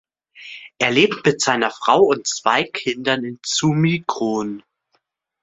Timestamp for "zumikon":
3.43-4.63